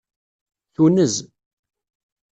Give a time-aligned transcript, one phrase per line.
[0.73, 1.15] Tunez.